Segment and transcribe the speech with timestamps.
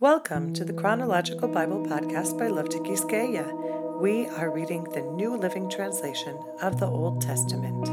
[0.00, 4.00] Welcome to the Chronological Bible Podcast by Love to Tikiskeya.
[4.00, 7.88] We are reading the New Living Translation of the Old Testament.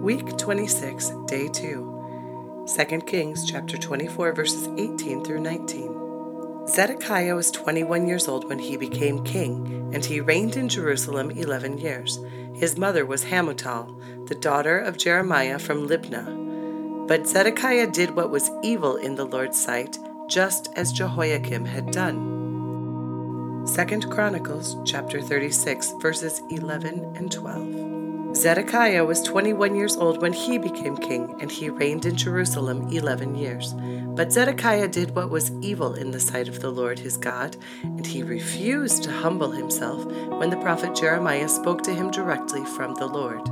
[0.00, 2.64] Week 26, Day 2.
[2.72, 6.68] 2 Kings chapter 24 verses 18 through 19.
[6.68, 11.78] Zedekiah was 21 years old when he became king, and he reigned in Jerusalem 11
[11.78, 12.20] years.
[12.54, 17.08] His mother was Hamutal, the daughter of Jeremiah from Libnah.
[17.08, 19.98] But Zedekiah did what was evil in the Lord's sight
[20.32, 23.66] just as Jehoiakim had done.
[23.66, 28.34] 2 Chronicles chapter 36 verses 11 and 12.
[28.34, 33.34] Zedekiah was 21 years old when he became king, and he reigned in Jerusalem 11
[33.34, 33.74] years.
[33.74, 38.06] But Zedekiah did what was evil in the sight of the Lord his God, and
[38.06, 43.06] he refused to humble himself when the prophet Jeremiah spoke to him directly from the
[43.06, 43.44] Lord.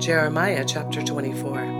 [0.00, 1.75] Jeremiah chapter 24.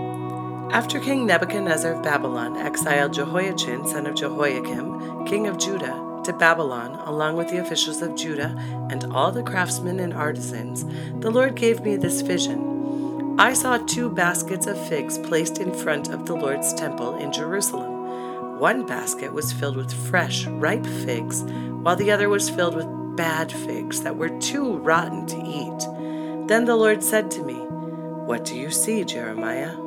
[0.71, 6.99] After King Nebuchadnezzar of Babylon exiled Jehoiachin, son of Jehoiakim, king of Judah, to Babylon,
[7.07, 8.53] along with the officials of Judah
[8.91, 10.83] and all the craftsmen and artisans,
[11.21, 13.37] the Lord gave me this vision.
[13.39, 18.59] I saw two baskets of figs placed in front of the Lord's temple in Jerusalem.
[18.59, 23.53] One basket was filled with fresh, ripe figs, while the other was filled with bad
[23.53, 26.47] figs that were too rotten to eat.
[26.49, 29.86] Then the Lord said to me, What do you see, Jeremiah?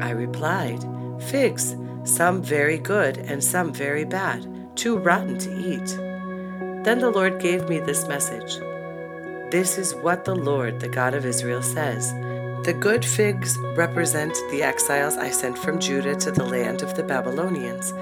[0.00, 0.84] I replied,
[1.20, 5.96] Figs, some very good and some very bad, too rotten to eat.
[6.84, 8.58] Then the Lord gave me this message
[9.50, 12.12] This is what the Lord, the God of Israel, says.
[12.64, 17.02] The good figs represent the exiles I sent from Judah to the land of the
[17.02, 17.92] Babylonians.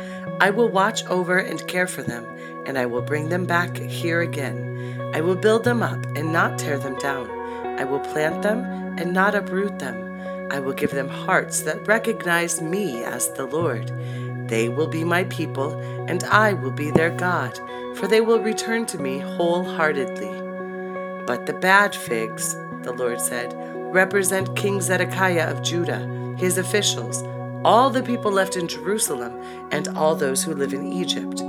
[0.41, 2.25] I will watch over and care for them,
[2.67, 5.11] and I will bring them back here again.
[5.15, 7.31] I will build them up and not tear them down.
[7.79, 8.65] I will plant them
[8.99, 10.14] and not uproot them.
[10.51, 13.91] I will give them hearts that recognize me as the Lord.
[14.49, 15.79] They will be my people,
[16.09, 17.59] and I will be their God,
[17.97, 20.43] for they will return to me wholeheartedly.
[21.27, 23.55] But the bad figs, the Lord said,
[23.93, 27.23] represent King Zedekiah of Judah, his officials,
[27.65, 31.43] all the people left in Jerusalem, and all those who live in Egypt.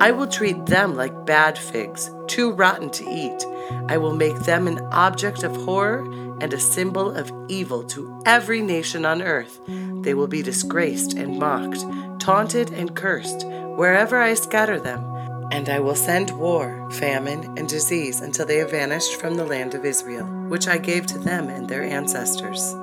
[0.00, 3.44] I will treat them like bad figs, too rotten to eat.
[3.88, 6.04] I will make them an object of horror
[6.42, 9.60] and a symbol of evil to every nation on earth.
[10.02, 11.84] They will be disgraced and mocked,
[12.20, 15.04] taunted and cursed, wherever I scatter them.
[15.52, 19.74] And I will send war, famine, and disease until they have vanished from the land
[19.74, 22.74] of Israel, which I gave to them and their ancestors.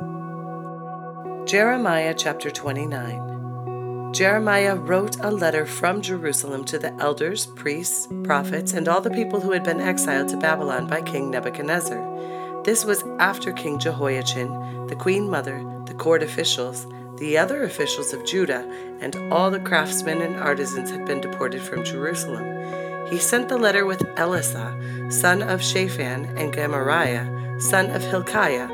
[1.46, 4.14] Jeremiah chapter 29.
[4.14, 9.42] Jeremiah wrote a letter from Jerusalem to the elders, priests, prophets, and all the people
[9.42, 12.39] who had been exiled to Babylon by King Nebuchadnezzar.
[12.66, 18.26] This was after King Jehoiachin, the queen mother, the court officials, the other officials of
[18.26, 23.08] Judah, and all the craftsmen and artisans had been deported from Jerusalem.
[23.10, 28.68] He sent the letter with Elasah, son of Shaphan, and Gemariah, son of Hilkiah,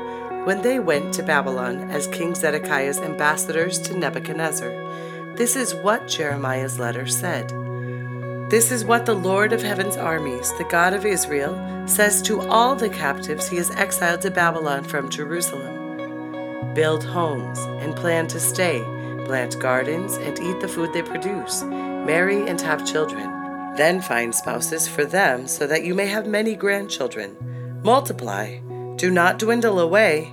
[0.44, 4.70] when they went to Babylon as King Zedekiah's ambassadors to Nebuchadnezzar.
[5.36, 7.52] This is what Jeremiah's letter said.
[8.48, 11.56] This is what the Lord of heaven's armies, the God of Israel,
[11.88, 17.96] says to all the captives he has exiled to Babylon from Jerusalem Build homes and
[17.96, 18.84] plan to stay,
[19.24, 23.28] plant gardens and eat the food they produce, marry and have children.
[23.74, 27.36] Then find spouses for them so that you may have many grandchildren.
[27.82, 28.58] Multiply,
[28.94, 30.32] do not dwindle away,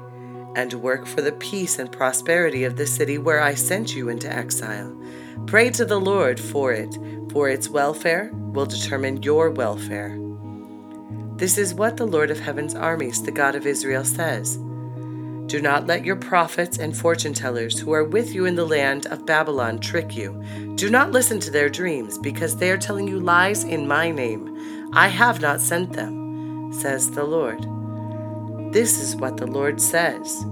[0.55, 4.31] and work for the peace and prosperity of the city where I sent you into
[4.31, 4.95] exile.
[5.47, 6.97] Pray to the Lord for it
[7.33, 10.19] for its welfare will determine your welfare.
[11.37, 14.57] This is what the Lord of Heaven's armies, the God of Israel, says.
[15.47, 19.07] Do not let your prophets and fortune tellers who are with you in the land
[19.07, 20.41] of Babylon trick you.
[20.75, 24.91] Do not listen to their dreams, because they are telling you lies in my name.
[24.93, 27.65] I have not sent them, says the Lord.
[28.71, 30.45] This is what the Lord says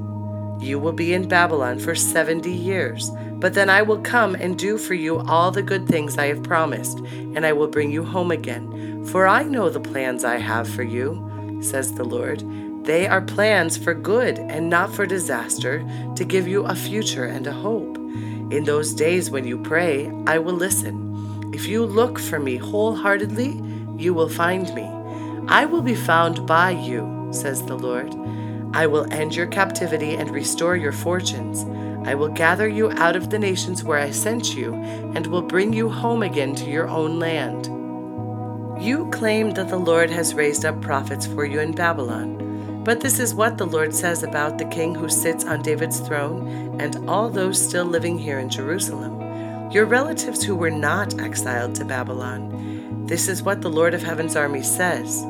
[0.59, 3.09] You will be in Babylon for seventy years.
[3.41, 6.43] But then I will come and do for you all the good things I have
[6.43, 9.03] promised, and I will bring you home again.
[9.07, 12.43] For I know the plans I have for you, says the Lord.
[12.85, 15.83] They are plans for good and not for disaster,
[16.15, 17.97] to give you a future and a hope.
[17.97, 21.51] In those days when you pray, I will listen.
[21.53, 23.61] If you look for me wholeheartedly,
[23.97, 24.87] you will find me.
[25.47, 28.13] I will be found by you, says the Lord.
[28.73, 31.63] I will end your captivity and restore your fortunes.
[32.05, 34.73] I will gather you out of the nations where I sent you,
[35.15, 37.67] and will bring you home again to your own land.
[38.83, 42.83] You claim that the Lord has raised up prophets for you in Babylon.
[42.83, 46.81] But this is what the Lord says about the king who sits on David's throne
[46.81, 49.21] and all those still living here in Jerusalem.
[49.71, 53.05] your relatives who were not exiled to Babylon.
[53.07, 55.23] This is what the Lord of Heaven's army says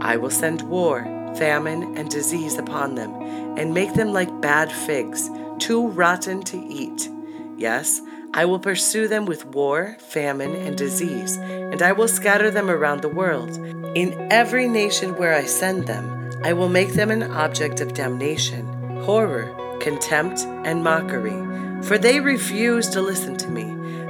[0.00, 1.04] I will send war,
[1.36, 3.12] famine, and disease upon them,
[3.58, 7.08] and make them like bad figs, too rotten to eat.
[7.56, 8.00] Yes,
[8.32, 13.02] I will pursue them with war, famine, and disease, and I will scatter them around
[13.02, 13.56] the world.
[13.96, 18.66] In every nation where I send them, I will make them an object of damnation,
[19.02, 21.38] horror, contempt, and mockery,
[21.82, 23.64] for they refuse to listen to me,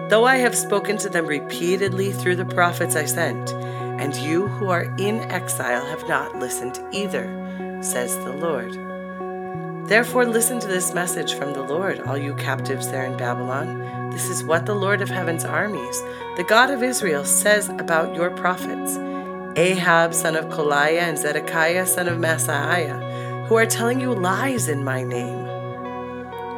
[0.08, 3.50] though I have spoken to them repeatedly through the prophets I sent,
[4.00, 7.26] and you who are in exile have not listened either,
[7.82, 8.72] says the Lord.
[9.86, 14.10] Therefore, listen to this message from the Lord, all you captives there in Babylon.
[14.10, 16.00] This is what the Lord of heaven's armies,
[16.36, 18.96] the God of Israel, says about your prophets
[19.58, 24.82] Ahab, son of Kolaiah, and Zedekiah, son of Maaseiah, who are telling you lies in
[24.82, 25.44] my name.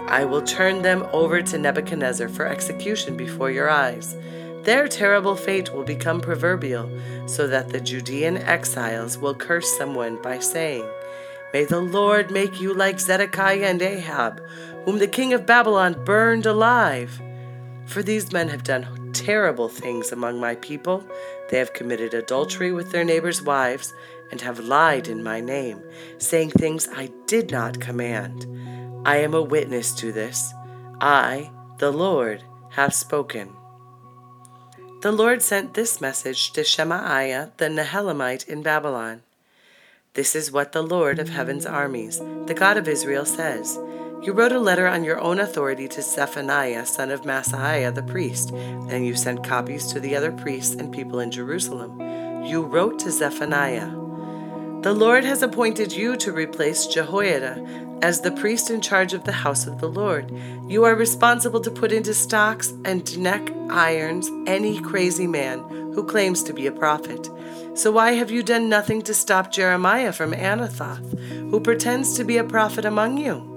[0.09, 4.15] I will turn them over to Nebuchadnezzar for execution before your eyes.
[4.63, 6.89] Their terrible fate will become proverbial,
[7.27, 10.89] so that the Judean exiles will curse someone by saying,
[11.53, 14.41] May the Lord make you like Zedekiah and Ahab,
[14.85, 17.21] whom the king of Babylon burned alive.
[17.87, 21.05] For these men have done terrible things among my people.
[21.51, 23.93] They have committed adultery with their neighbors' wives
[24.31, 25.83] and have lied in my name,
[26.19, 28.47] saying things I did not command.
[29.05, 30.55] I am a witness to this.
[31.01, 33.57] I, the Lord, have spoken.
[35.03, 39.23] The Lord sent this message to Shemaiah the Nehelamite in Babylon.
[40.15, 43.81] This is what the Lord of heaven's armies, the God of Israel, says.
[44.23, 48.53] You wrote a letter on your own authority to Zephaniah, son of Maaseiah the priest,
[48.53, 52.01] and you sent copies to the other priests and people in Jerusalem.
[52.45, 53.91] You wrote to Zephaniah,
[54.83, 59.33] the Lord has appointed you to replace Jehoiada as the priest in charge of the
[59.33, 60.31] house of the Lord.
[60.69, 65.61] You are responsible to put into stocks and neck irons any crazy man
[65.95, 67.31] who claims to be a prophet.
[67.75, 71.19] So why have you done nothing to stop Jeremiah from Anathoth,
[71.51, 73.49] who pretends to be a prophet among you?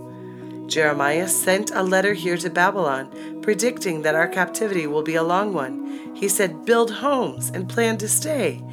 [0.68, 5.53] Jeremiah sent a letter here to Babylon, predicting that our captivity will be a long
[5.53, 6.15] one.
[6.15, 8.63] He said, Build homes and plan to stay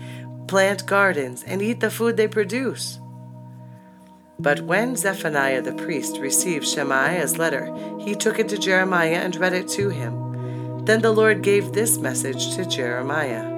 [0.53, 3.01] plant gardens, and eat the food they produce.
[4.43, 9.53] But when Zephaniah the priest received Shemaiah's letter, he took it to Jeremiah and read
[9.53, 10.85] it to him.
[10.85, 13.53] Then the Lord gave this message to Jeremiah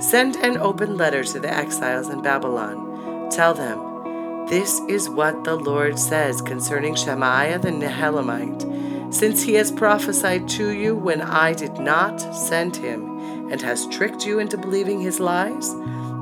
[0.00, 3.30] Send an open letter to the exiles in Babylon.
[3.30, 9.70] Tell them, This is what the Lord says concerning Shemaiah the Nehelamite, since he has
[9.70, 15.00] prophesied to you when I did not send him, and has tricked you into believing
[15.00, 15.70] his lies.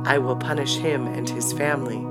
[0.05, 2.05] I will punish him and his family.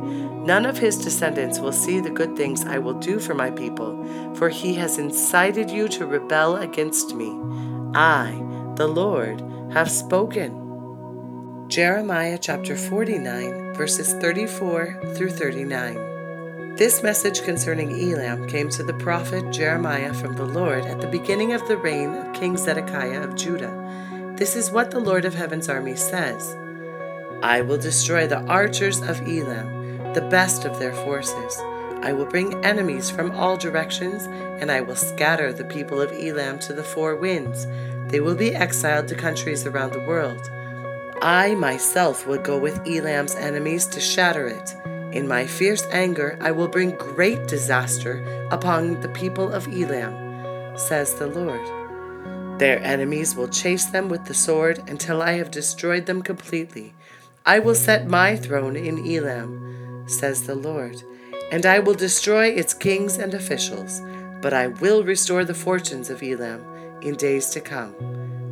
[0.49, 4.03] None of his descendants will see the good things I will do for my people,
[4.33, 7.39] for he has incited you to rebel against me.
[7.93, 8.31] I,
[8.73, 9.43] the Lord,
[9.73, 11.67] have spoken.
[11.67, 16.75] Jeremiah chapter 49, verses 34 through 39.
[16.77, 21.53] This message concerning Elam came to the prophet Jeremiah from the Lord at the beginning
[21.53, 24.33] of the reign of King Zedekiah of Judah.
[24.35, 26.57] This is what the Lord of heaven's army says.
[27.43, 29.78] I will destroy the archers of Elam,
[30.13, 31.59] the best of their forces.
[32.01, 34.25] I will bring enemies from all directions,
[34.61, 37.67] and I will scatter the people of Elam to the four winds.
[38.07, 40.49] They will be exiled to countries around the world.
[41.21, 44.75] I myself will go with Elam's enemies to shatter it.
[45.13, 51.15] In my fierce anger, I will bring great disaster upon the people of Elam, says
[51.15, 52.59] the Lord.
[52.59, 56.93] Their enemies will chase them with the sword until I have destroyed them completely.
[57.45, 59.68] I will set my throne in Elam,
[60.09, 61.03] says the Lord,
[61.51, 64.01] and I will destroy its kings and officials,
[64.41, 66.63] but I will restore the fortunes of Elam
[67.01, 67.95] in days to come.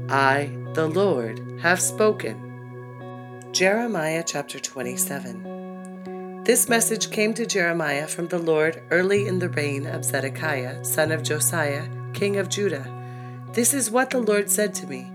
[0.10, 3.50] I, the Lord, have spoken.
[3.52, 6.44] Jeremiah chapter 27.
[6.44, 11.12] This message came to Jeremiah from the Lord early in the reign of Zedekiah, son
[11.12, 12.94] of Josiah, king of Judah.
[13.52, 15.12] This is what the Lord said to me.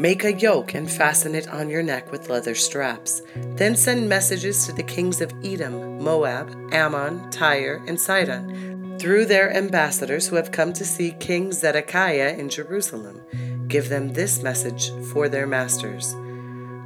[0.00, 3.20] Make a yoke and fasten it on your neck with leather straps.
[3.36, 9.54] Then send messages to the kings of Edom, Moab, Ammon, Tyre, and Sidon through their
[9.54, 13.20] ambassadors who have come to see King Zedekiah in Jerusalem.
[13.68, 16.16] Give them this message for their masters.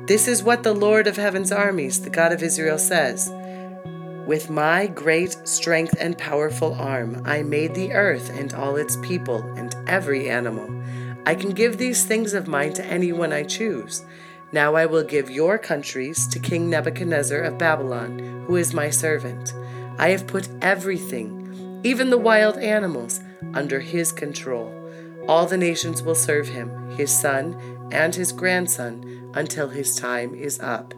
[0.08, 3.30] This is what the Lord of heaven's armies, the God of Israel, says.
[4.26, 9.42] With my great strength and powerful arm, I made the earth and all its people
[9.56, 10.68] and every animal.
[11.26, 14.04] I can give these things of mine to anyone I choose.
[14.52, 19.52] Now I will give your countries to King Nebuchadnezzar of Babylon, who is my servant.
[19.98, 23.20] I have put everything, even the wild animals,
[23.54, 24.72] under his control.
[25.28, 27.58] All the nations will serve him, his son
[27.90, 30.94] and his grandson, until his time is up.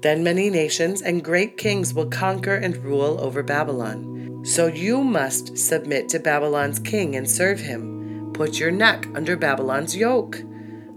[0.00, 4.44] Then many nations and great kings will conquer and rule over Babylon.
[4.44, 7.99] So you must submit to Babylon's king and serve him.
[8.40, 10.42] Put your neck under Babylon's yoke.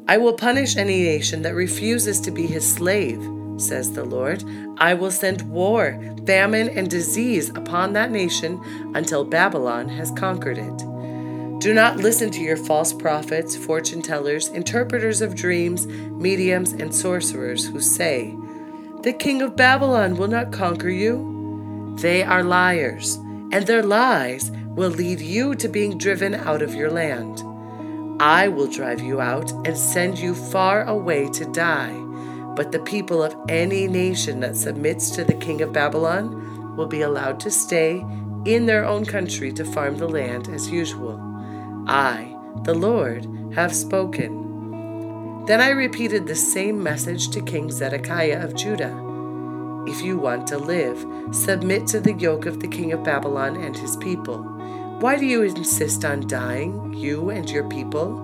[0.07, 3.21] I will punish any nation that refuses to be his slave,
[3.57, 4.45] says the Lord.
[4.77, 8.61] I will send war, famine, and disease upon that nation
[8.95, 11.59] until Babylon has conquered it.
[11.59, 17.67] Do not listen to your false prophets, fortune tellers, interpreters of dreams, mediums, and sorcerers
[17.67, 18.33] who say,
[19.01, 21.93] The king of Babylon will not conquer you.
[21.99, 23.15] They are liars,
[23.51, 27.41] and their lies will lead you to being driven out of your land.
[28.19, 31.93] I will drive you out and send you far away to die.
[32.55, 37.01] But the people of any nation that submits to the king of Babylon will be
[37.01, 38.05] allowed to stay
[38.45, 41.19] in their own country to farm the land as usual.
[41.87, 45.45] I, the Lord, have spoken.
[45.45, 49.02] Then I repeated the same message to King Zedekiah of Judah.
[49.85, 53.75] If you want to live, submit to the yoke of the king of Babylon and
[53.75, 54.41] his people.
[55.01, 58.15] Why do you insist on dying, you and your people?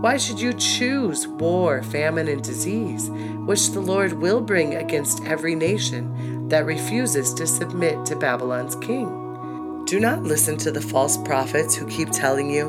[0.00, 3.10] Why should you choose war, famine, and disease,
[3.44, 9.84] which the Lord will bring against every nation that refuses to submit to Babylon's king?
[9.86, 12.68] Do not listen to the false prophets who keep telling you,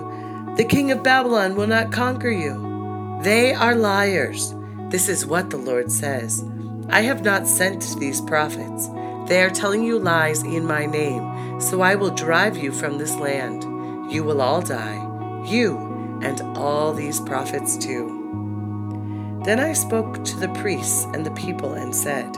[0.57, 3.19] the king of Babylon will not conquer you.
[3.21, 4.55] They are liars.
[4.89, 6.43] This is what the Lord says
[6.91, 8.89] I have not sent these prophets.
[9.27, 13.15] They are telling you lies in my name, so I will drive you from this
[13.15, 13.63] land.
[14.11, 14.99] You will all die,
[15.45, 15.77] you
[16.21, 19.39] and all these prophets too.
[19.45, 22.37] Then I spoke to the priests and the people and said,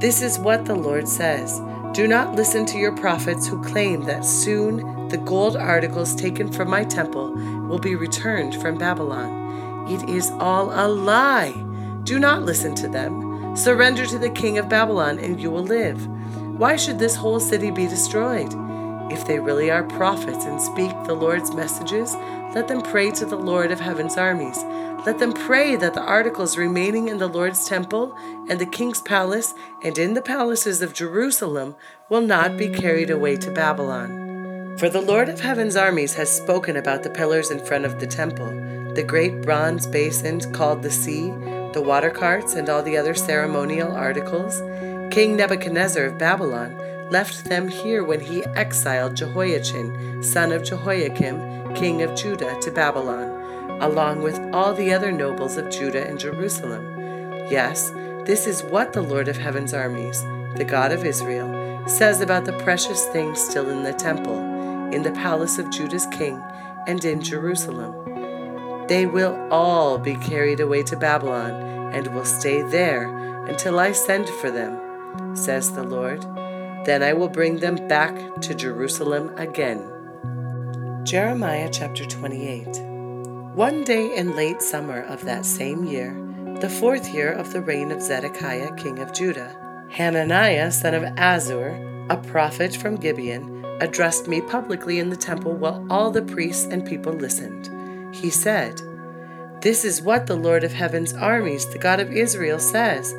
[0.00, 1.60] This is what the Lord says.
[1.92, 6.68] Do not listen to your prophets who claim that soon the gold articles taken from
[6.68, 7.32] my temple
[7.68, 9.86] will be returned from Babylon.
[9.88, 11.52] It is all a lie.
[12.02, 13.31] Do not listen to them.
[13.54, 16.06] Surrender to the king of Babylon, and you will live.
[16.58, 18.52] Why should this whole city be destroyed?
[19.12, 22.14] If they really are prophets and speak the Lord's messages,
[22.54, 24.56] let them pray to the Lord of heaven's armies.
[25.04, 28.16] Let them pray that the articles remaining in the Lord's temple
[28.48, 31.74] and the king's palace and in the palaces of Jerusalem
[32.08, 34.76] will not be carried away to Babylon.
[34.78, 38.06] For the Lord of heaven's armies has spoken about the pillars in front of the
[38.06, 38.48] temple,
[38.94, 41.32] the great bronze basins called the sea,
[41.72, 44.60] the water carts, and all the other ceremonial articles.
[45.12, 46.76] King Nebuchadnezzar of Babylon
[47.10, 53.42] left them here when he exiled Jehoiachin, son of Jehoiakim, king of Judah, to Babylon
[53.82, 56.84] along with all the other nobles of Judah and Jerusalem.
[57.50, 57.90] Yes,
[58.24, 60.22] this is what the Lord of Heaven's armies,
[60.54, 64.38] the God of Israel, says about the precious things still in the temple,
[64.92, 66.40] in the palace of Judah's king,
[66.86, 68.11] and in Jerusalem.
[68.88, 71.52] They will all be carried away to Babylon
[71.92, 73.06] and will stay there
[73.46, 76.22] until I send for them, says the Lord.
[76.84, 79.88] Then I will bring them back to Jerusalem again.
[81.04, 82.80] Jeremiah chapter 28.
[83.54, 86.16] One day in late summer of that same year,
[86.60, 89.56] the fourth year of the reign of Zedekiah king of Judah,
[89.90, 95.84] Hananiah son of Azur, a prophet from Gibeon, addressed me publicly in the temple while
[95.90, 97.68] all the priests and people listened.
[98.12, 98.80] He said,
[99.60, 103.14] This is what the Lord of heaven's armies, the God of Israel, says.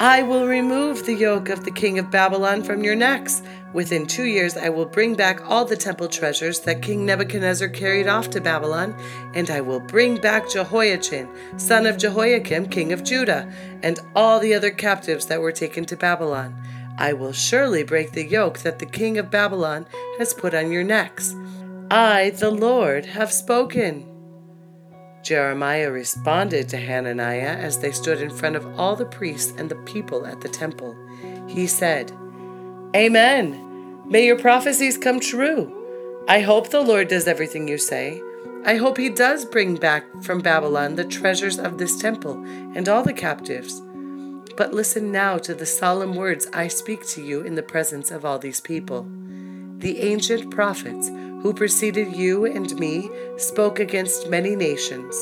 [0.00, 3.42] I will remove the yoke of the king of Babylon from your necks.
[3.72, 8.06] Within two years, I will bring back all the temple treasures that King Nebuchadnezzar carried
[8.06, 8.96] off to Babylon,
[9.34, 11.28] and I will bring back Jehoiachin,
[11.58, 13.52] son of Jehoiakim, king of Judah,
[13.82, 16.54] and all the other captives that were taken to Babylon.
[16.96, 19.84] I will surely break the yoke that the king of Babylon
[20.18, 21.34] has put on your necks.
[21.90, 24.17] I, the Lord, have spoken.
[25.22, 29.76] Jeremiah responded to Hananiah as they stood in front of all the priests and the
[29.76, 30.96] people at the temple.
[31.48, 32.12] He said,
[32.94, 34.02] Amen.
[34.06, 35.74] May your prophecies come true.
[36.28, 38.22] I hope the Lord does everything you say.
[38.64, 42.42] I hope he does bring back from Babylon the treasures of this temple
[42.74, 43.80] and all the captives.
[44.56, 48.24] But listen now to the solemn words I speak to you in the presence of
[48.24, 49.06] all these people.
[49.78, 51.08] The ancient prophets
[51.42, 55.14] who preceded you and me spoke against many nations,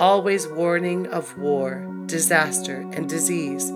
[0.00, 3.68] always warning of war, disaster, and disease.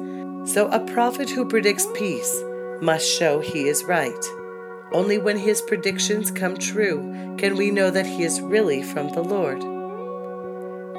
[0.53, 2.43] So a prophet who predicts peace
[2.81, 4.25] must show he is right.
[4.93, 9.23] Only when his predictions come true can we know that he is really from the
[9.23, 9.61] Lord.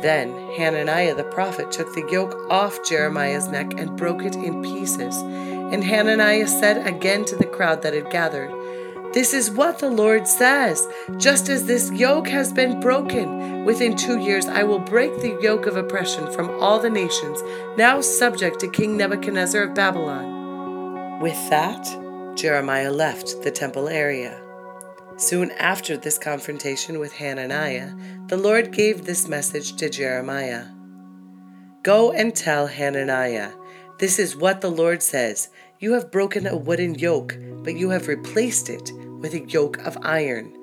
[0.04, 5.16] Then Hananiah the prophet took the yoke off Jeremiah's neck and broke it in pieces.
[5.18, 8.52] And Hananiah said again to the crowd that had gathered,
[9.14, 10.88] This is what the Lord says.
[11.18, 15.66] Just as this yoke has been broken, within two years I will break the yoke
[15.66, 17.42] of oppression from all the nations
[17.78, 21.20] now subject to King Nebuchadnezzar of Babylon.
[21.22, 21.86] With that,
[22.36, 24.40] Jeremiah left the temple area.
[25.16, 27.94] Soon after this confrontation with Hananiah,
[28.28, 30.66] the Lord gave this message to Jeremiah
[31.82, 33.52] Go and tell Hananiah,
[33.98, 35.50] This is what the Lord says
[35.80, 39.98] You have broken a wooden yoke, but you have replaced it with a yoke of
[40.02, 40.54] iron.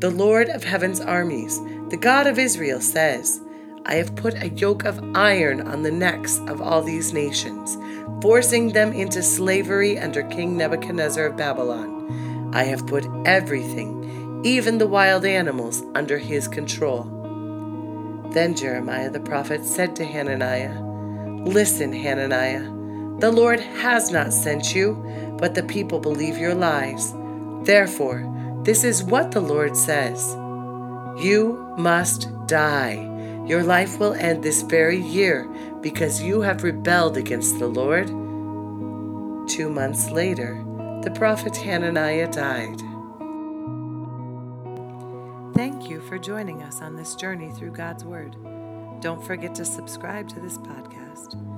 [0.00, 1.58] The Lord of heaven's armies,
[1.88, 3.40] the God of Israel, says,
[3.86, 7.76] I have put a yoke of iron on the necks of all these nations,
[8.20, 12.50] forcing them into slavery under King Nebuchadnezzar of Babylon.
[12.52, 13.98] I have put everything
[14.44, 17.04] even the wild animals, under his control.
[18.32, 20.80] Then Jeremiah the prophet said to Hananiah,
[21.44, 22.77] Listen, Hananiah,
[23.18, 24.94] the Lord has not sent you,
[25.38, 27.12] but the people believe your lies.
[27.62, 28.24] Therefore,
[28.62, 30.34] this is what the Lord says
[31.22, 33.04] You must die.
[33.46, 35.48] Your life will end this very year
[35.80, 38.08] because you have rebelled against the Lord.
[39.48, 40.62] Two months later,
[41.02, 42.80] the prophet Hananiah died.
[45.54, 48.36] Thank you for joining us on this journey through God's Word.
[49.00, 51.57] Don't forget to subscribe to this podcast.